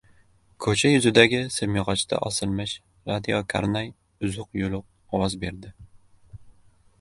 Ko‘cha 0.65 0.89
yuzidagi 0.91 1.41
simyog‘ochda 1.55 2.19
osilmish 2.29 2.73
radiokarnay 3.11 3.93
uzuq-yuluq 4.29 4.89
ovoz 5.19 5.37
berdi: 5.45 5.73